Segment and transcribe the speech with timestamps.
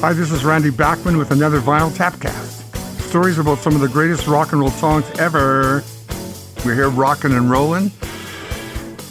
[0.00, 2.74] Hi, this is Randy Bachman with another Vinyl Tapcast.
[3.02, 5.84] Stories about some of the greatest rock and roll songs ever.
[6.64, 7.92] We're here rocking and rolling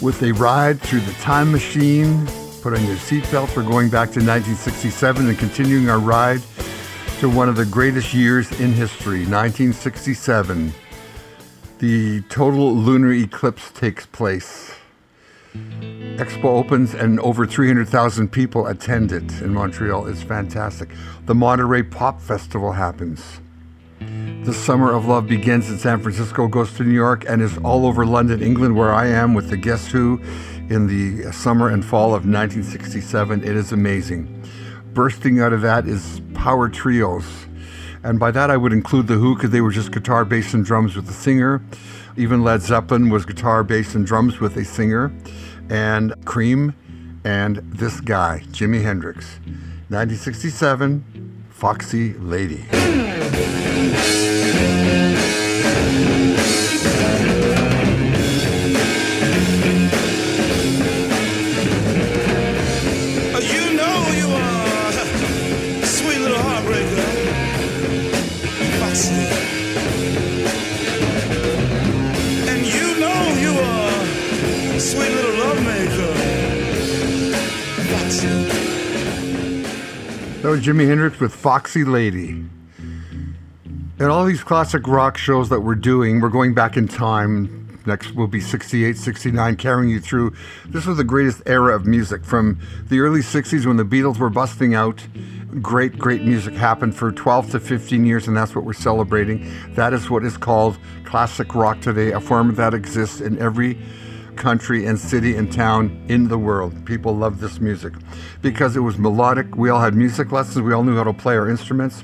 [0.02, 2.26] with a ride through the time machine.
[2.64, 3.56] Put on your seatbelt.
[3.56, 6.42] We're going back to 1967 and continuing our ride
[7.20, 10.74] to one of the greatest years in history, 1967.
[11.78, 14.79] The total lunar eclipse takes place.
[15.54, 20.08] Expo opens and over 300,000 people attend it in Montreal.
[20.08, 20.90] It's fantastic.
[21.26, 23.42] The Monterey Pop Festival happens.
[24.00, 27.86] The Summer of Love begins in San Francisco, goes to New York, and is all
[27.86, 30.22] over London, England, where I am with the Guess Who
[30.70, 33.44] in the summer and fall of 1967.
[33.44, 34.44] It is amazing.
[34.94, 37.26] Bursting out of that is power trios.
[38.04, 40.64] And by that, I would include The Who because they were just guitar, bass, and
[40.64, 41.62] drums with a singer.
[42.16, 45.12] Even Led Zeppelin was guitar, bass, and drums with a singer.
[45.70, 46.74] And Cream
[47.24, 49.40] and this guy, Jimi Hendrix.
[49.90, 52.66] 1967, Foxy Lady.
[80.50, 82.30] That was Jimi Hendrix with Foxy Lady.
[82.80, 87.80] And all these classic rock shows that we're doing, we're going back in time.
[87.86, 90.34] Next will be 68, 69, carrying you through.
[90.66, 94.32] This was the greatest era of music from the early 60s when the Beatles were
[94.32, 95.06] busting out.
[95.62, 99.54] Great, great music happened for 12 to 15 years, and that's what we're celebrating.
[99.76, 103.78] That is what is called classic rock today, a form that exists in every
[104.40, 106.86] country and city and town in the world.
[106.86, 107.94] People love this music
[108.42, 109.56] because it was melodic.
[109.56, 110.62] We all had music lessons.
[110.62, 112.04] We all knew how to play our instruments.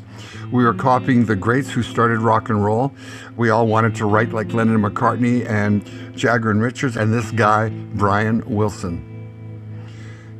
[0.51, 2.93] We were copying the greats who started rock and roll.
[3.35, 5.83] We all wanted to write like Lennon and McCartney and
[6.15, 9.13] Jagger and Richards and this guy, Brian Wilson.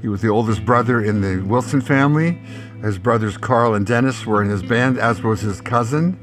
[0.01, 2.39] He was the oldest brother in the Wilson family.
[2.83, 6.19] His brothers Carl and Dennis were in his band, as was his cousin,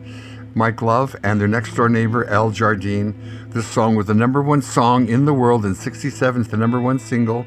[0.54, 3.41] Mike Love, and their next door neighbor, Al Jardine.
[3.54, 6.40] This song was the number one song in the world in 67.
[6.40, 7.44] It's the number one single.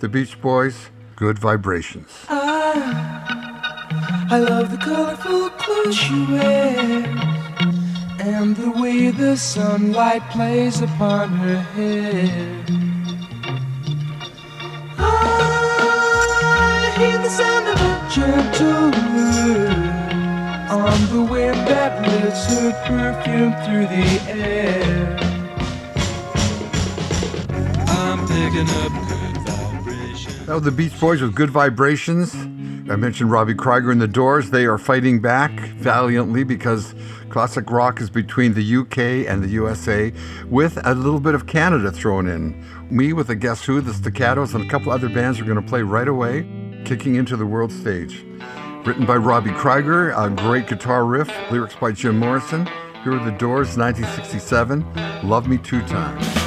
[0.00, 2.26] The Beach Boys, Good Vibrations.
[2.28, 7.06] Ah, I love the colorful clothes she wears
[8.18, 12.64] and the way the sunlight plays upon her hair.
[14.98, 19.96] Ah, I hear the sound of a gentle wind
[20.72, 25.35] on the wind that lifts her perfume through the air.
[30.46, 32.32] That was the Beach Boys with Good Vibrations.
[32.88, 34.50] I mentioned Robbie Krieger and the Doors.
[34.50, 36.94] They are fighting back valiantly because
[37.28, 40.12] classic rock is between the UK and the USA
[40.48, 42.64] with a little bit of Canada thrown in.
[42.88, 45.68] Me with the Guess Who, the Staccatos, and a couple other bands are going to
[45.68, 46.46] play right away,
[46.84, 48.24] kicking into the world stage.
[48.84, 52.66] Written by Robbie Krieger, a great guitar riff, lyrics by Jim Morrison.
[53.02, 56.45] Here are the Doors, 1967, Love Me Two Times.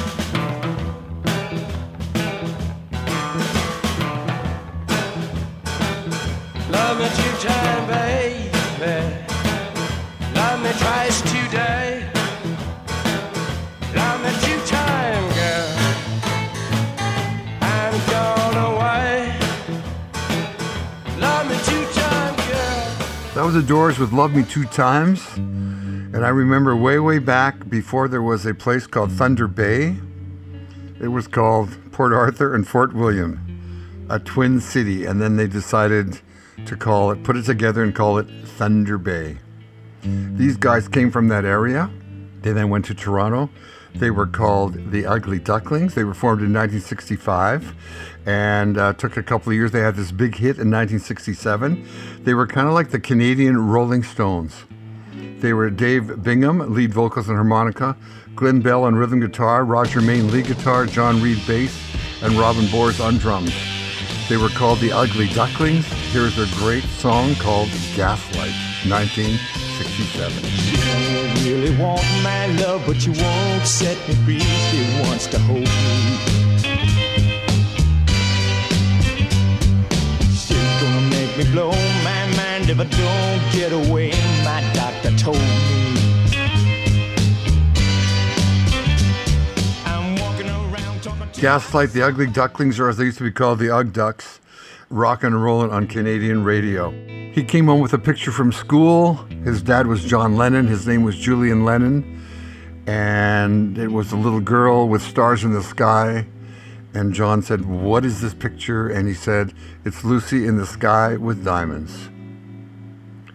[23.52, 25.26] The Doors with Love Me Two Times.
[25.36, 29.96] And I remember way, way back before there was a place called Thunder Bay.
[31.00, 35.04] It was called Port Arthur and Fort William, a twin city.
[35.04, 36.20] And then they decided
[36.64, 39.38] to call it, put it together and call it Thunder Bay.
[40.02, 41.90] These guys came from that area.
[42.42, 43.50] They then went to Toronto.
[43.96, 45.94] They were called the Ugly Ducklings.
[45.94, 47.74] They were formed in 1965
[48.30, 49.72] and uh, took a couple of years.
[49.72, 51.84] They had this big hit in 1967.
[52.22, 54.54] They were kind of like the Canadian Rolling Stones.
[55.40, 57.96] They were Dave Bingham, lead vocals and harmonica,
[58.36, 61.76] Glenn Bell on rhythm guitar, Roger Mayne lead guitar, John Reed bass,
[62.22, 63.52] and Robin Boers on drums.
[64.28, 65.86] They were called the Ugly Ducklings.
[66.12, 68.54] Here's their great song called Gaslight,
[68.86, 71.42] 1967.
[71.42, 75.02] You really want my love, but you won't set me free.
[75.02, 76.39] Wants to hold me.
[81.44, 81.70] Me blow
[82.04, 84.10] my mind if I don't get away.
[84.44, 85.76] My doctor told me.
[91.40, 94.40] Gaslight, the Ugly Ducklings, or as they used to be called, the Ugg Ducks.
[94.90, 96.90] rock and rolling on Canadian radio.
[97.32, 99.14] He came home with a picture from school.
[99.44, 100.66] His dad was John Lennon.
[100.66, 102.20] His name was Julian Lennon.
[102.86, 106.26] And it was a little girl with stars in the sky.
[106.92, 108.88] And John said, What is this picture?
[108.88, 109.54] And he said,
[109.84, 112.08] It's Lucy in the sky with diamonds.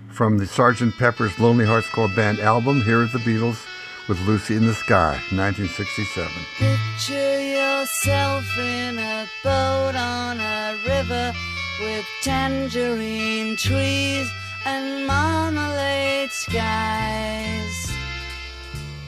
[0.10, 0.98] From the Sgt.
[0.98, 3.66] Pepper's Lonely Hearts Club Band album, here is the Beatles
[4.08, 6.32] with Lucy in the Sky, 1967.
[6.58, 11.34] Picture yourself in a boat on a river
[11.82, 14.32] with tangerine trees
[14.66, 17.92] and marmalade skies.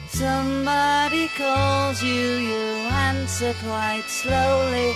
[0.08, 2.88] Somebody calls you, you
[3.28, 4.94] answer quite slowly.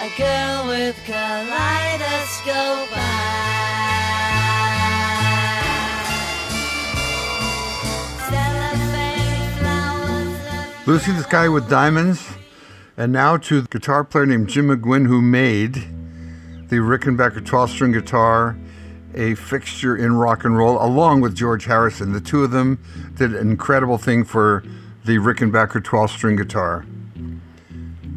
[0.00, 3.26] A girl with kaleidoscope eyes.
[10.86, 12.28] Lucy the Sky with Diamonds.
[12.98, 15.72] And now to the guitar player named Jim McGuinn, who made
[16.68, 18.58] the Rickenbacker 12 string guitar
[19.14, 22.12] a fixture in rock and roll, along with George Harrison.
[22.12, 22.78] The two of them
[23.16, 24.62] did an incredible thing for
[25.06, 26.84] the Rickenbacker 12 string guitar.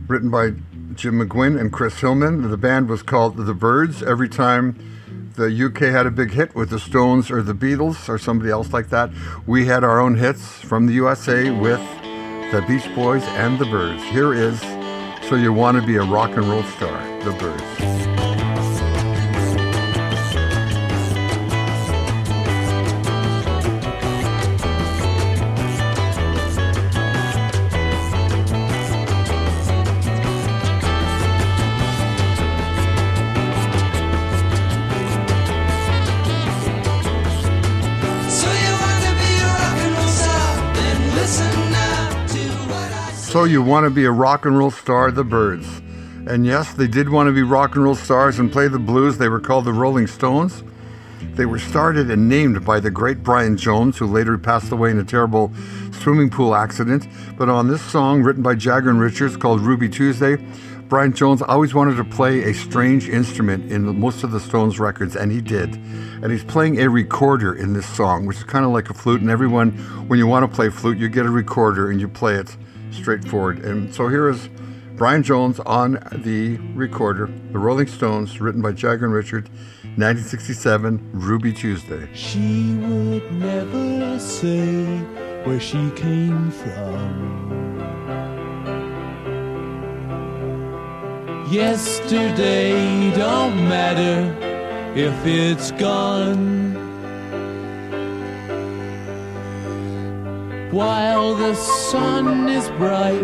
[0.08, 0.52] Written by
[0.96, 2.50] Jim McGuinn and Chris Hillman.
[2.50, 4.04] The band was called The Byrds.
[4.04, 4.78] Every time
[5.36, 8.74] the UK had a big hit with the Stones or the Beatles or somebody else
[8.74, 9.10] like that,
[9.48, 11.80] we had our own hits from the USA with
[12.52, 14.04] the Beach Boys and the Byrds.
[14.04, 14.60] Here is
[15.28, 18.13] So You Want to Be a Rock and Roll Star, The Byrds.
[43.44, 45.68] You want to be a rock and roll star, the Byrds.
[46.28, 49.18] And yes, they did want to be rock and roll stars and play the blues.
[49.18, 50.64] They were called the Rolling Stones.
[51.36, 54.98] They were started and named by the great Brian Jones, who later passed away in
[54.98, 55.52] a terrible
[55.92, 57.06] swimming pool accident.
[57.38, 60.38] But on this song, written by Jagger and Richards called Ruby Tuesday,
[60.88, 65.18] Brian Jones always wanted to play a strange instrument in most of the Stones records,
[65.18, 65.76] and he did.
[65.76, 69.20] And he's playing a recorder in this song, which is kind of like a flute.
[69.20, 69.72] And everyone,
[70.08, 72.56] when you want to play flute, you get a recorder and you play it
[72.94, 73.60] straightforward.
[73.66, 74.50] And so here is
[74.96, 79.50] Brian Jones on the recorder, The Rolling Stones, written by Jagger and Richard,
[79.98, 82.08] 1967, Ruby Tuesday.
[82.14, 84.86] She would never say
[85.44, 87.54] where she came from.
[91.52, 94.36] Yesterday don't matter
[94.96, 96.73] if it's gone.
[100.74, 103.22] While the sun is bright,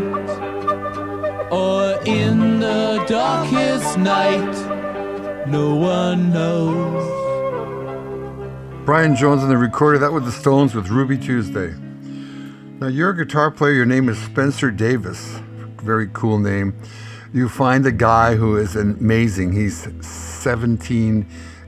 [1.51, 7.10] or in the darkest night, no one knows.
[8.86, 11.74] Brian Jones on the recorder, that was the Stones with Ruby Tuesday.
[12.80, 15.40] Now, you're a guitar player, your name is Spencer Davis.
[15.81, 16.80] Very cool name.
[17.34, 19.54] You find a guy who is amazing.
[19.54, 21.25] He's 17,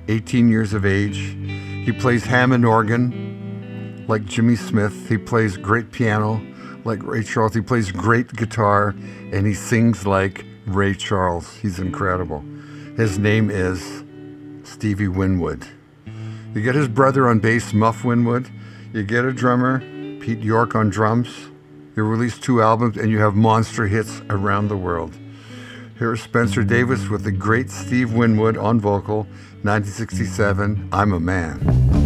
[0.07, 1.17] 18 years of age.
[1.17, 3.40] He plays Hammond organ
[4.07, 5.09] like Jimmy Smith.
[5.09, 6.41] He plays great piano
[6.85, 7.53] like Ray Charles.
[7.53, 8.89] He plays great guitar
[9.31, 11.57] and he sings like Ray Charles.
[11.57, 12.43] He's incredible.
[12.97, 14.03] His name is
[14.63, 15.65] Stevie Winwood.
[16.53, 18.49] You get his brother on bass, Muff Winwood.
[18.93, 19.79] You get a drummer,
[20.19, 21.29] Pete York on drums.
[21.95, 25.13] You release two albums and you have monster hits around the world.
[25.97, 29.27] Here's Spencer Davis with the great Steve Winwood on vocal,
[29.63, 32.00] 1967, I'm a Man.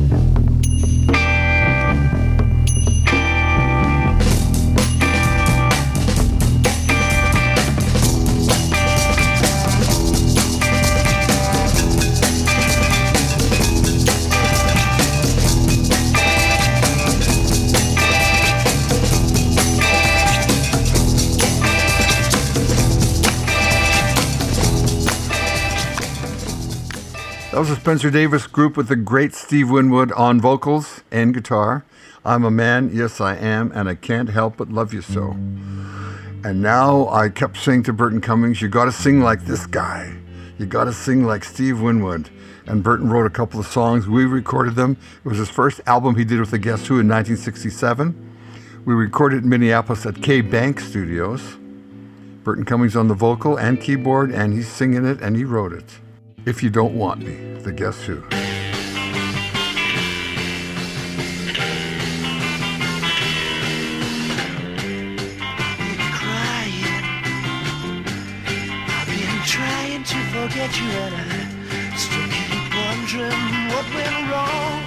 [27.65, 31.83] Was the Spencer Davis group with the great Steve Winwood on vocals and guitar.
[32.23, 35.31] I'm a man, yes I am, and I can't help but love you so.
[35.31, 40.15] And now I kept saying to Burton Cummings, you gotta sing like this guy.
[40.59, 42.29] You gotta sing like Steve Winwood.
[42.67, 44.07] And Burton wrote a couple of songs.
[44.07, 44.95] We recorded them.
[45.23, 48.37] It was his first album he did with the Guess Who in 1967.
[48.85, 51.57] We recorded in Minneapolis at Kay Bank Studios.
[52.43, 55.99] Burton Cummings on the vocal and keyboard, and he's singing it and he wrote it.
[56.45, 58.23] If You Don't Want Me, the Guess Who.
[70.77, 74.84] you, and I Still keep wondering what went wrong.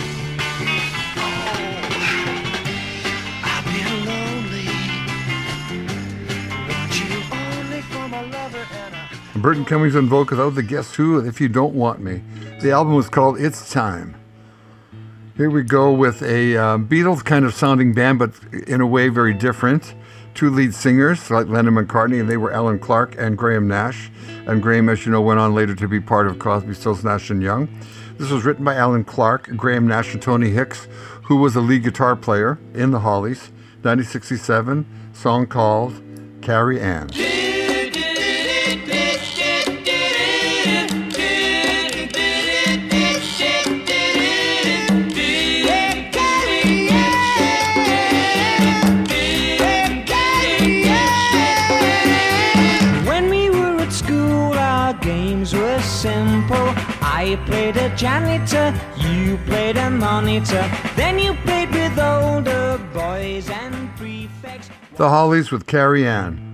[9.41, 10.39] Burton Cummings on vocals.
[10.39, 11.25] That was the Guess Who.
[11.25, 12.23] If you don't want me,
[12.61, 14.17] the album was called "It's Time."
[15.37, 18.33] Here we go with a uh, Beatles kind of sounding band, but
[18.67, 19.95] in a way very different.
[20.35, 24.11] Two lead singers like Lennon McCartney, and they were Alan Clark and Graham Nash.
[24.47, 27.31] And Graham, as you know, went on later to be part of Crosby, Stills, Nash
[27.31, 27.69] and Young.
[28.19, 30.89] This was written by Alan Clark, Graham Nash, and Tony Hicks,
[31.25, 33.51] who was a lead guitar player in the Hollies.
[33.83, 36.03] 1967, song called
[36.43, 37.28] "Carrie Ann." When
[57.99, 60.71] janitor, you played a monitor.
[60.95, 64.71] Then you played with older boys and prefects.
[64.95, 66.45] The Hollies with Carrie Ann.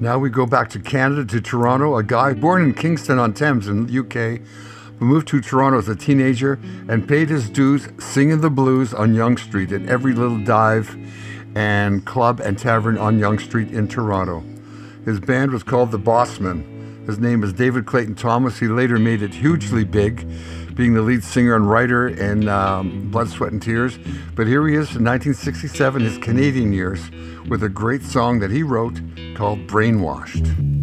[0.00, 1.96] Now we go back to Canada, to Toronto.
[1.96, 4.42] A guy born in Kingston on Thames in the UK,
[5.00, 9.42] moved to Toronto as a teenager and paid his dues singing the blues on Yonge
[9.42, 10.96] Street at every little dive
[11.56, 14.44] and club and tavern on Yonge Street in Toronto.
[15.04, 16.75] His band was called the Bossmen.
[17.06, 18.58] His name is David Clayton Thomas.
[18.58, 20.28] He later made it hugely big,
[20.74, 23.96] being the lead singer and writer in um, Blood, Sweat, and Tears.
[24.34, 27.00] But here he is in 1967, his Canadian years,
[27.48, 29.00] with a great song that he wrote
[29.36, 30.75] called Brainwashed.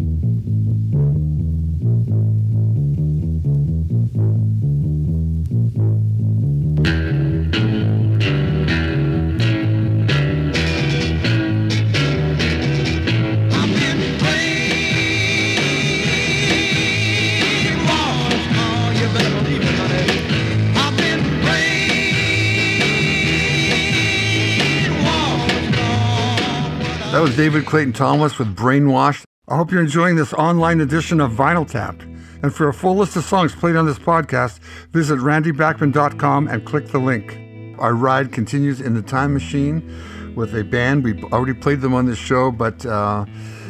[27.23, 29.23] Was David Clayton Thomas with Brainwashed.
[29.47, 32.01] I hope you're enjoying this online edition of Vinyl Tap.
[32.41, 34.59] And for a full list of songs played on this podcast,
[34.91, 37.39] visit randybachman.com and click the link.
[37.79, 41.05] Our ride continues in the time machine with a band.
[41.05, 43.23] We've already played them on this show, but uh,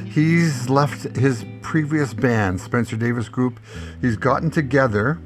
[0.10, 3.60] he's left his previous band, Spencer Davis Group.
[4.01, 5.22] He's gotten together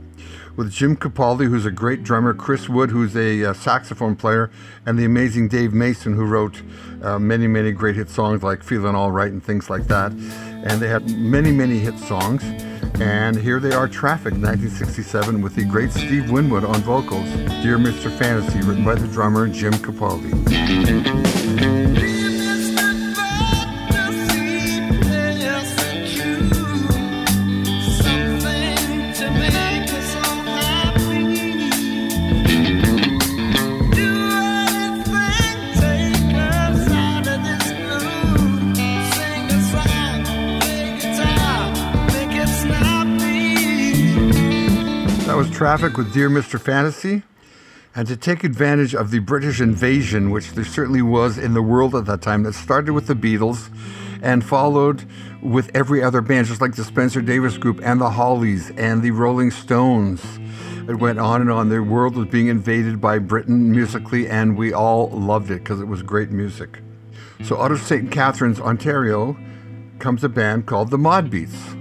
[0.58, 4.50] with Jim Capaldi, who's a great drummer, Chris Wood, who's a uh, saxophone player,
[4.86, 6.62] and the amazing Dave Mason, who wrote
[7.04, 10.12] uh, many, many great hit songs like Feeling All Right and things like that.
[10.12, 12.44] And they had many, many hit songs.
[13.00, 17.30] And here they are, Traffic, 1967, with the great Steve Winwood on vocals.
[17.62, 18.12] Dear Mr.
[18.18, 21.27] Fantasy, written by the drummer Jim Capaldi.
[45.58, 46.62] Traffic with Dear Mr.
[46.62, 47.24] Fantasy.
[47.96, 51.96] And to take advantage of the British invasion, which there certainly was in the world
[51.96, 53.72] at that time, that started with the Beatles
[54.22, 55.10] and followed
[55.42, 59.10] with every other band, just like the Spencer Davis Group and the Hollies and the
[59.10, 60.24] Rolling Stones.
[60.88, 61.70] It went on and on.
[61.70, 65.88] The world was being invaded by Britain musically, and we all loved it because it
[65.88, 66.84] was great music.
[67.44, 68.12] So out of St.
[68.12, 69.36] Catharines, Ontario,
[69.98, 71.77] comes a band called the Mod Beats.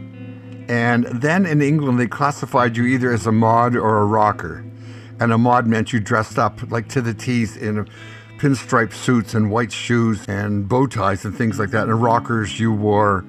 [0.68, 4.64] And then in England, they classified you either as a mod or a rocker.
[5.20, 7.88] And a mod meant you dressed up like to the teeth in
[8.38, 11.88] pinstripe suits and white shoes and bow ties and things like that.
[11.88, 13.24] And rockers, you wore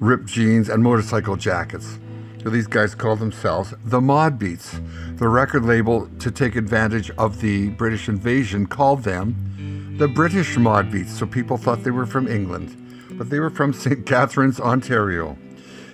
[0.00, 1.98] ripped jeans and motorcycle jackets.
[2.42, 4.80] So these guys called themselves the Mod Beats.
[5.16, 10.90] The record label, to take advantage of the British invasion, called them the British Mod
[10.90, 11.18] Beats.
[11.18, 12.74] So people thought they were from England,
[13.18, 14.06] but they were from St.
[14.06, 15.36] Catharines, Ontario.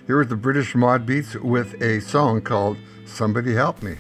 [0.07, 3.97] Here are the British Mod Beats with a song called Somebody Help Me.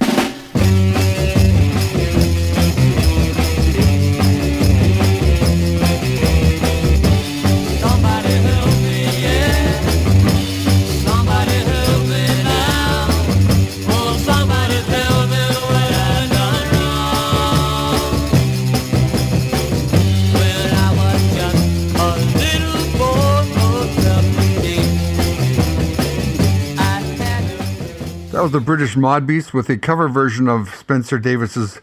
[28.48, 31.80] The British Mod Beats with a cover version of Spencer Davis's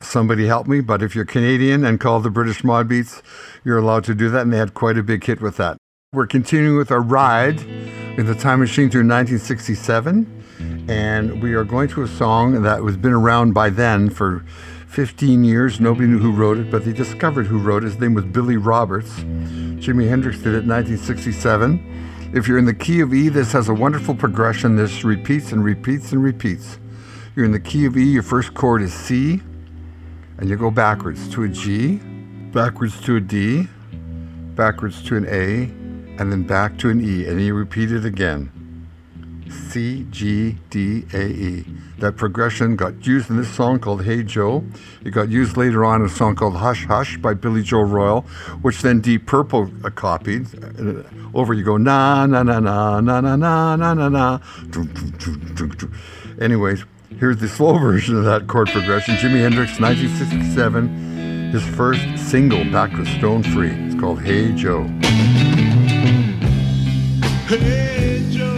[0.00, 0.80] Somebody Help Me.
[0.80, 3.22] But if you're Canadian and call the British Mod Beats,
[3.64, 4.42] you're allowed to do that.
[4.42, 5.76] And they had quite a big hit with that.
[6.12, 10.86] We're continuing with our ride in the time machine through 1967.
[10.88, 14.44] And we are going to a song that was been around by then for
[14.86, 15.80] 15 years.
[15.80, 17.86] Nobody knew who wrote it, but they discovered who wrote it.
[17.86, 19.10] His name was Billy Roberts.
[19.20, 22.15] Jimi Hendrix did it in 1967.
[22.36, 24.76] If you're in the key of E, this has a wonderful progression.
[24.76, 26.78] This repeats and repeats and repeats.
[27.34, 29.40] You're in the key of E, your first chord is C,
[30.36, 31.96] and you go backwards to a G,
[32.52, 33.68] backwards to a D,
[34.54, 35.62] backwards to an A,
[36.20, 38.52] and then back to an E, and you repeat it again.
[39.50, 41.64] C, G, D, A, E.
[41.98, 44.64] That progression got used in this song called Hey Joe.
[45.04, 48.22] It got used later on in a song called Hush Hush by Billy Joe Royal,
[48.62, 50.46] which then Deep Purple uh, copied.
[50.78, 51.02] Uh,
[51.34, 54.38] Over you go, na, na, na, na, na, na, na, na, na, na.
[56.40, 56.84] Anyways,
[57.18, 59.16] here's the slow version of that chord progression.
[59.16, 63.70] Jimi Hendrix, 1967, his first single back to Stone Free.
[63.70, 64.84] It's called Hey Joe.
[67.48, 68.55] Hey Joe,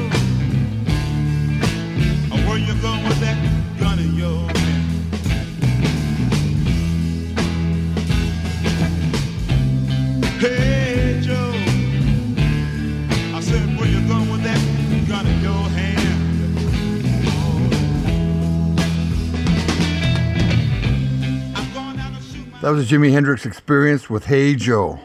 [22.79, 25.01] a Jimi Hendrix experience with Hey Joe.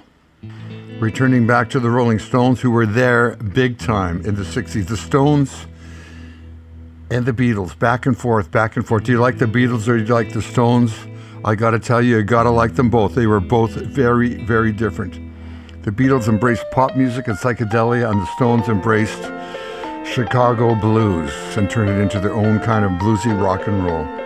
[0.99, 4.87] Returning back to the Rolling Stones, who were there big time in the 60s.
[4.87, 5.65] The Stones
[7.09, 9.05] and the Beatles, back and forth, back and forth.
[9.05, 10.93] Do you like the Beatles or do you like the Stones?
[11.43, 13.15] I gotta tell you, you gotta like them both.
[13.15, 15.19] They were both very, very different.
[15.83, 19.23] The Beatles embraced pop music and psychedelia, and the Stones embraced
[20.05, 24.22] Chicago blues and turned it into their own kind of bluesy rock and roll.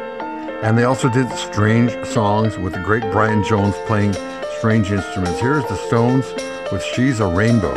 [0.63, 4.13] And they also did strange songs with the great Brian Jones playing
[4.57, 5.39] strange instruments.
[5.39, 6.25] Here's the Stones
[6.71, 7.75] with She's a Rainbow.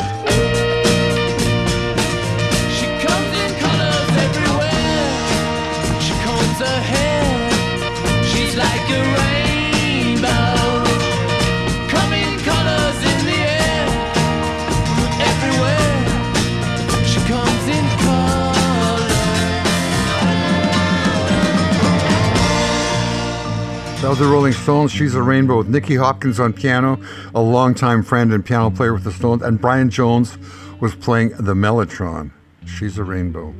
[24.10, 24.90] Was the Rolling Stones.
[24.90, 27.00] She's a Rainbow with Nicky Hopkins on piano,
[27.32, 30.36] a longtime friend and piano player with the Stones, and Brian Jones
[30.80, 32.32] was playing the Mellotron.
[32.66, 33.54] She's a Rainbow.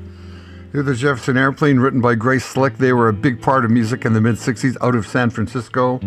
[0.73, 2.79] Here's the Jefferson Airplane, written by Grace Slick.
[2.79, 6.01] They were a big part of music in the mid 60s out of San Francisco.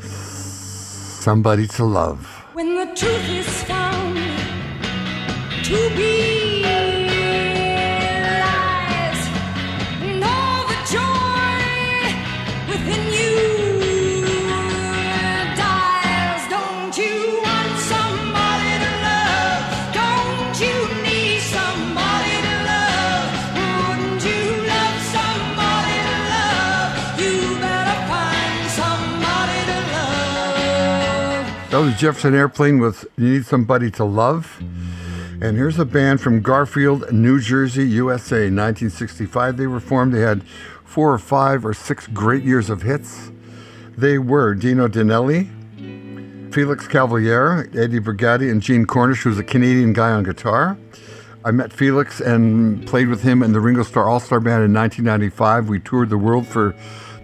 [0.00, 2.26] Somebody to love.
[2.54, 4.16] When the truth is found
[5.62, 6.47] to be
[31.70, 34.58] That was Jefferson Airplane with You Need Somebody to Love.
[35.42, 39.58] And here's a band from Garfield, New Jersey, USA, 1965.
[39.58, 40.14] They were formed.
[40.14, 40.42] They had
[40.86, 43.32] four or five or six great years of hits.
[43.98, 45.50] They were Dino Danelli,
[46.54, 50.78] Felix Cavaliere, Eddie Brigati, and Gene Cornish, who's a Canadian guy on guitar.
[51.44, 54.72] I met Felix and played with him in the Ringo Starr All Star Band in
[54.72, 55.68] 1995.
[55.68, 56.74] We toured the world for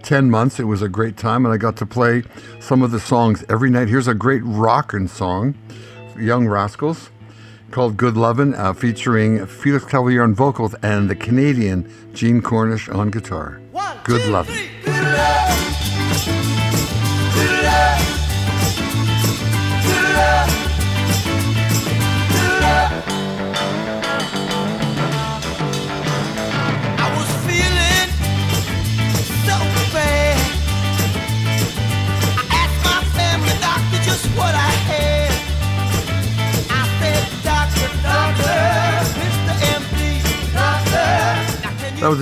[0.05, 0.59] 10 months.
[0.59, 2.23] It was a great time, and I got to play
[2.59, 3.89] some of the songs every night.
[3.89, 5.55] Here's a great rockin' song,
[6.17, 7.09] Young Rascals,
[7.71, 13.09] called Good Lovin', uh, featuring Felix Cavaliere on vocals and the Canadian Gene Cornish on
[13.09, 13.59] guitar.
[14.03, 14.55] Good Lovin'.
[14.55, 14.74] I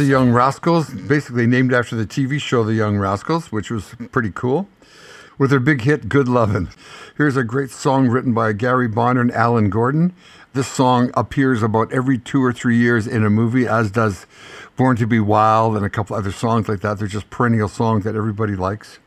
[0.04, 4.32] the Young Rascals, basically named after the TV show The Young Rascals, which was pretty
[4.36, 4.68] cool.
[5.38, 6.68] With their big hit, Good Lovin'.
[7.16, 10.14] Here's a great song written by Gary Bonner and Alan Gordon.
[10.52, 14.26] This song appears about every two or three years in a movie, as does
[14.76, 17.00] Born to Be Wild and a couple other songs like that.
[17.00, 19.00] They're just perennial songs that everybody likes.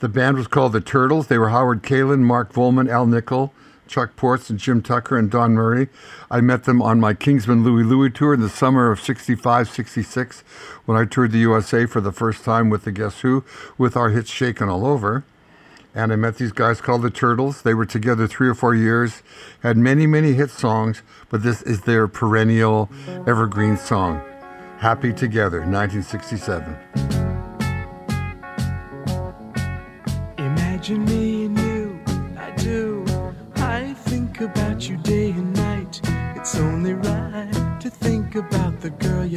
[0.00, 1.28] The band was called the Turtles.
[1.28, 3.54] They were Howard Kaylan, Mark Volman, Al Nichol,
[3.86, 5.88] Chuck Portz, and Jim Tucker and Don Murray.
[6.30, 10.40] I met them on my Kingsmen Louie Louie tour in the summer of 65, 66,
[10.84, 13.44] when I toured the USA for the first time with the Guess Who,
[13.78, 15.24] with our hits shaken all over.
[15.94, 17.62] And I met these guys called the Turtles.
[17.62, 19.22] They were together three or four years,
[19.62, 22.90] had many, many hit songs, but this is their perennial
[23.26, 24.22] evergreen song.
[24.78, 27.15] Happy Together, 1967.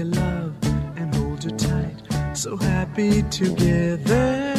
[0.03, 0.53] The girl you love
[0.97, 2.37] and hold her tight.
[2.37, 4.53] So happy together.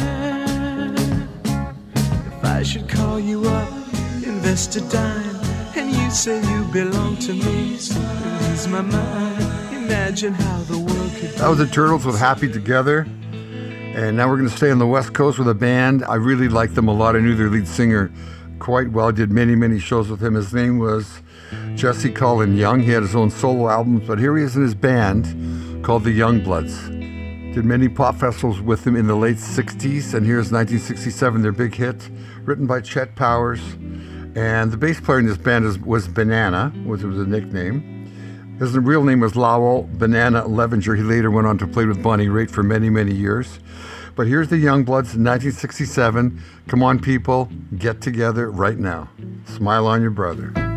[1.95, 3.73] If I should call you up,
[4.23, 5.37] invest a dime,
[5.77, 9.75] and you say you belong to me, lose my mind.
[9.75, 13.07] Imagine how the world could That was the Turtles with Happy Together.
[13.95, 16.05] And now we're going to stay on the West Coast with a band.
[16.05, 17.17] I really like them a lot.
[17.17, 18.13] I knew their lead singer
[18.61, 19.09] quite well.
[19.09, 20.35] I Did many, many shows with him.
[20.35, 21.23] His name was
[21.75, 22.81] Jesse Colin Young.
[22.81, 26.19] He had his own solo albums, but here he is in his band called the
[26.19, 27.55] Youngbloods.
[27.55, 31.75] Did many pop festivals with him in the late 60s, and here's 1967, their big
[31.75, 32.09] hit,
[32.45, 33.61] written by Chet Powers.
[34.37, 38.57] And the bass player in this band is, was Banana, which was a nickname.
[38.61, 40.97] His real name was Lowell Banana Levinger.
[40.97, 43.59] He later went on to play with Bonnie Raitt for many, many years.
[44.15, 46.43] But here's the Youngbloods, 1967.
[46.69, 49.09] Come on, people, get together right now.
[49.47, 50.70] Smile on your brother.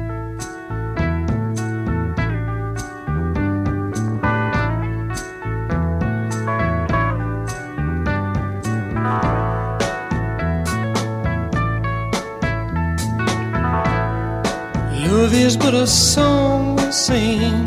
[15.35, 17.65] Is but a song we sing,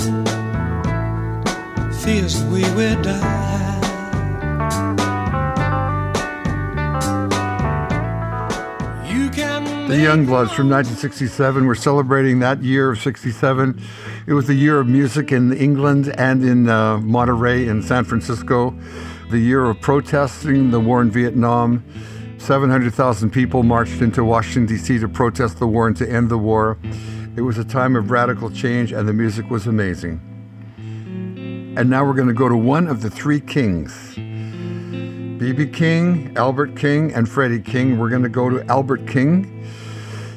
[2.01, 3.77] fears we will die.
[9.89, 11.67] The Youngbloods from 1967.
[11.67, 13.81] We're celebrating that year of 67.
[14.27, 18.77] It was the year of music in England and in uh, Monterey in San Francisco.
[19.31, 21.85] The year of protesting the war in Vietnam.
[22.39, 24.99] 700,000 people marched into Washington, D.C.
[24.99, 26.79] to protest the war and to end the war.
[27.37, 30.23] It was a time of radical change, and the music was amazing.
[31.77, 34.15] And now we're going to go to one of the three kings.
[34.15, 35.67] B.B.
[35.67, 37.99] King, Albert King, and Freddie King.
[37.99, 39.69] We're going to go to Albert King.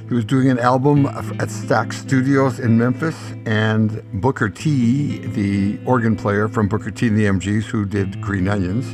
[0.10, 6.18] He was doing an album at Stax Studios in Memphis, and Booker T, the organ
[6.18, 8.94] player from Booker T and the MGs, who did Green Onions,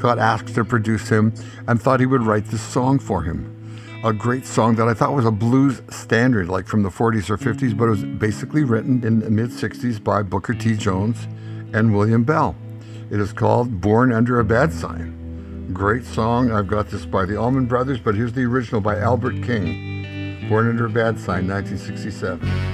[0.00, 1.34] got asked to produce him
[1.68, 3.61] and thought he would write this song for him.
[4.04, 7.38] A great song that I thought was a blues standard, like from the 40s or
[7.38, 10.74] 50s, but it was basically written in the mid 60s by Booker T.
[10.74, 11.28] Jones
[11.72, 12.56] and William Bell.
[13.12, 15.70] It is called Born Under a Bad Sign.
[15.72, 16.50] Great song.
[16.50, 20.48] I've got this by the Allman Brothers, but here's the original by Albert King.
[20.48, 22.71] Born Under a Bad Sign, 1967.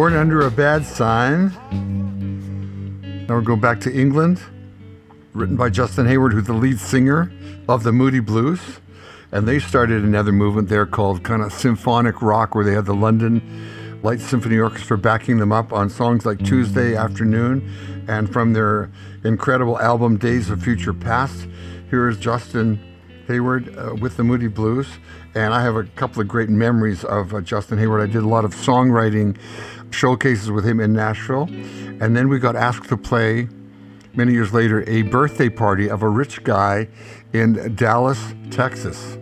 [0.00, 1.52] Born Under a Bad Sign.
[3.28, 4.40] Now we'll go back to England.
[5.34, 7.30] Written by Justin Hayward, who's the lead singer
[7.68, 8.80] of the Moody Blues.
[9.30, 12.94] And they started another movement there called kind of symphonic rock, where they had the
[12.94, 17.70] London Light Symphony Orchestra backing them up on songs like Tuesday Afternoon.
[18.08, 18.90] And from their
[19.22, 21.46] incredible album Days of Future Past,
[21.90, 22.89] here is Justin
[23.30, 24.88] Hayward uh, with the Moody Blues.
[25.34, 28.02] And I have a couple of great memories of uh, Justin Hayward.
[28.02, 29.38] I did a lot of songwriting
[29.90, 31.48] showcases with him in Nashville.
[32.00, 33.48] And then we got asked to play
[34.14, 36.88] many years later a birthday party of a rich guy
[37.32, 39.18] in Dallas, Texas,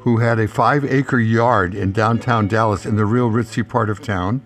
[0.00, 4.02] who had a five acre yard in downtown Dallas in the real ritzy part of
[4.02, 4.42] town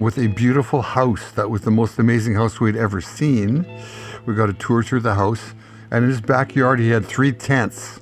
[0.00, 3.66] with a beautiful house that was the most amazing house we'd ever seen.
[4.26, 5.54] We got a tour through the house,
[5.90, 7.99] and in his backyard, he had three tents.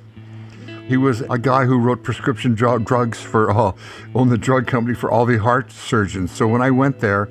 [0.89, 3.77] He was a guy who wrote prescription dr- drugs for all,
[4.15, 6.31] owned the drug company for all the heart surgeons.
[6.31, 7.29] So when I went there,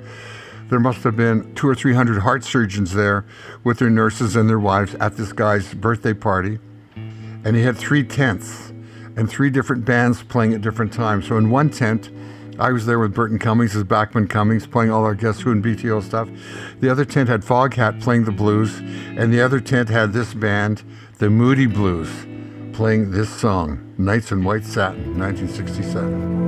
[0.69, 3.25] there must have been two or three hundred heart surgeons there
[3.65, 6.57] with their nurses and their wives at this guy's birthday party.
[6.95, 8.69] And he had three tents
[9.17, 11.27] and three different bands playing at different times.
[11.27, 12.11] So in one tent,
[12.59, 15.61] I was there with Burton Cummings as Bachman Cummings playing all our Guess Who and
[15.61, 16.29] BTO stuff.
[16.79, 20.83] The other tent had Foghat playing the blues, and the other tent had this band,
[21.17, 22.09] the Moody Blues,
[22.79, 26.39] playing this song, Nights in White Satin, 1967.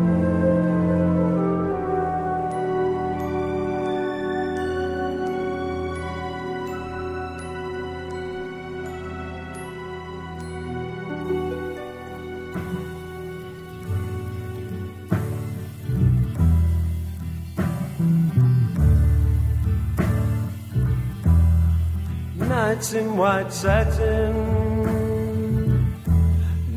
[22.48, 24.41] Nights in white satin,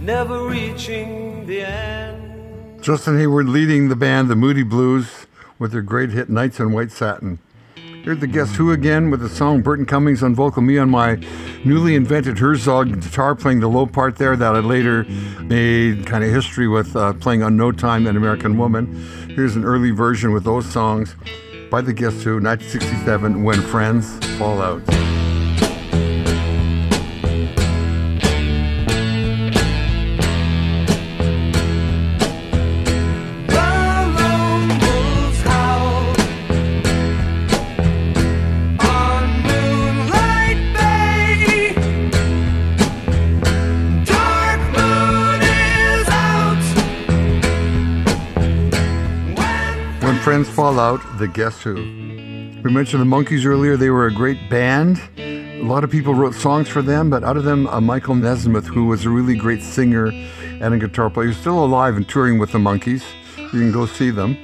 [0.05, 2.83] never reaching the end.
[2.83, 5.27] Justin Hayward leading the band, the Moody Blues,
[5.59, 7.39] with their great hit Nights in White Satin.
[7.75, 11.15] Here's the Guess Who again with the song Burton Cummings on vocal, me on my
[11.65, 15.05] newly invented Herzog guitar playing the low part there that I later
[15.41, 18.95] made kind of history with uh, playing on No Time and American Woman.
[19.31, 21.17] Here's an early version with those songs
[21.71, 25.14] by the Guess Who, 1967, When Friends Fall Out.
[50.35, 51.75] Friends Fall Out, the Guess Who.
[51.75, 53.77] We mentioned the Monkees earlier.
[53.77, 55.01] They were a great band.
[55.17, 58.67] A lot of people wrote songs for them, but out of them, uh, Michael Nesmith,
[58.67, 60.09] who was a really great singer
[60.61, 63.05] and a guitar player, he's still alive and touring with the Monkees.
[63.39, 64.35] You can go see them.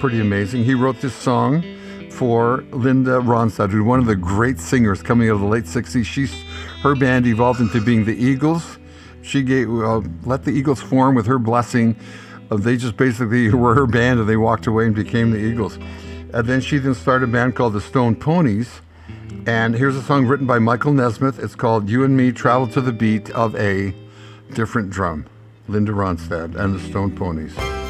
[0.00, 0.64] Pretty amazing.
[0.64, 1.62] He wrote this song
[2.12, 6.06] for Linda Ronstadt, who's one of the great singers coming out of the late 60s.
[6.06, 6.32] She's,
[6.80, 8.78] her band evolved into being the Eagles.
[9.20, 11.96] She gave, uh, let the Eagles form with her blessing.
[12.52, 15.78] Uh, they just basically were her band and they walked away and became the Eagles.
[16.34, 18.80] And then she then started a band called the Stone Ponies.
[19.46, 21.38] And here's a song written by Michael Nesmith.
[21.38, 23.94] It's called You and Me Travel to the Beat of a
[24.52, 25.26] Different Drum.
[25.68, 27.81] Linda Ronstadt and the Stone Ponies.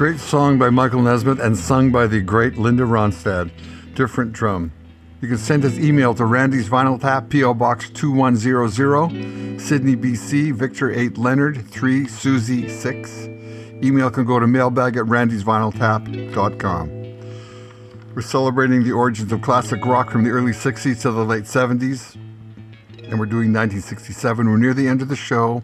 [0.00, 3.50] Great song by Michael Nesmith and sung by the great Linda Ronstadt.
[3.94, 4.72] Different drum.
[5.20, 7.52] You can send us email to Randy's Vinyl Tap, P.O.
[7.52, 13.26] Box 2100, Sidney, BC, Victor 8 Leonard 3 Susie 6.
[13.84, 16.88] Email can go to mailbag at randysvinyltap.com.
[18.14, 22.14] We're celebrating the origins of classic rock from the early 60s to the late 70s,
[22.14, 24.48] and we're doing 1967.
[24.48, 25.62] We're near the end of the show,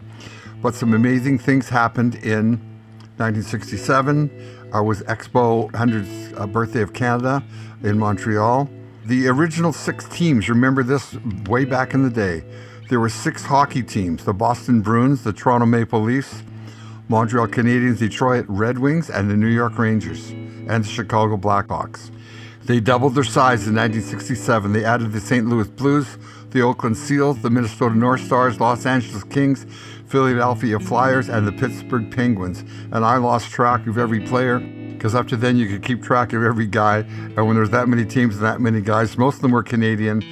[0.61, 2.76] but some amazing things happened in
[3.17, 7.43] 1967 uh, was Expo 100th uh, birthday of Canada
[7.83, 8.69] in Montreal.
[9.05, 11.15] The original six teams, remember this
[11.47, 12.43] way back in the day.
[12.89, 16.43] There were six hockey teams the Boston Bruins, the Toronto Maple Leafs,
[17.09, 22.11] Montreal Canadiens, Detroit Red Wings, and the New York Rangers, and the Chicago Blackhawks.
[22.65, 24.73] They doubled their size in 1967.
[24.73, 25.47] They added the St.
[25.47, 26.17] Louis Blues,
[26.51, 29.65] the Oakland Seals, the Minnesota North Stars, Los Angeles Kings,
[30.07, 32.63] Philadelphia Flyers, and the Pittsburgh Penguins.
[32.91, 36.33] And I lost track of every player because up to then you could keep track
[36.33, 36.99] of every guy.
[36.99, 40.23] And when there's that many teams and that many guys, most of them were Canadian.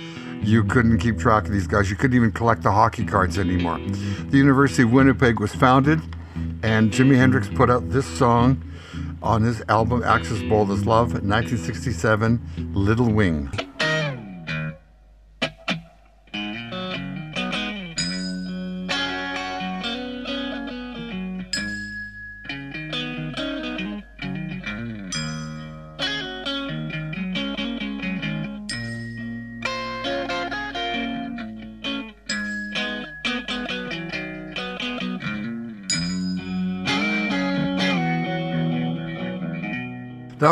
[0.42, 1.90] You couldn't keep track of these guys.
[1.90, 3.80] You couldn't even collect the hockey cards anymore.
[3.80, 6.02] The University of Winnipeg was founded,
[6.64, 8.62] and Jimi Hendrix put out this song
[9.24, 13.50] on his album Axis Bold as Love, 1967, Little Wing.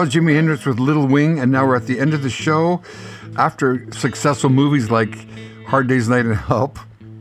[0.04, 2.82] Was Jimi Hendrix with Little Wing, and now we're at the end of the show.
[3.38, 5.16] After successful movies like
[5.66, 6.78] Hard Day's Night and Help,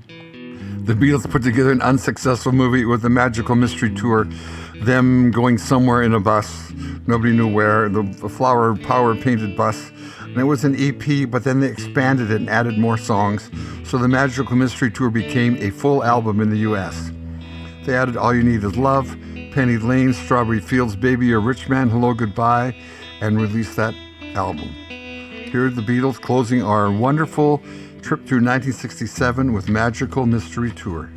[0.09, 4.25] the Beatles put together an unsuccessful movie with the Magical Mystery Tour,
[4.81, 6.73] them going somewhere in a bus,
[7.07, 9.93] nobody knew where, the, the flower power painted bus.
[10.23, 13.49] And it was an EP, but then they expanded it and added more songs.
[13.85, 17.13] So the Magical Mystery Tour became a full album in the US.
[17.85, 19.17] They added All You Need Is Love,
[19.53, 22.75] Penny Lane, Strawberry Fields, Baby a Rich Man, Hello Goodbye,
[23.21, 23.95] and released that
[24.35, 24.69] album.
[24.89, 27.59] Here are the Beatles closing our wonderful
[28.01, 31.11] trip through 1967 with Magical Mystery Tour.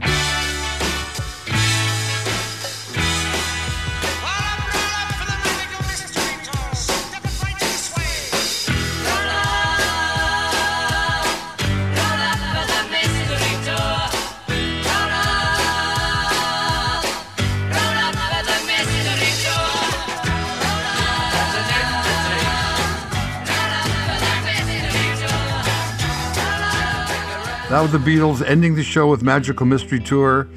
[27.91, 30.47] The Beatles ending the show with Magical Mystery Tour.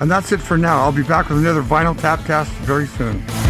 [0.00, 0.82] And that's it for now.
[0.82, 3.49] I'll be back with another Vinyl Tapcast very soon.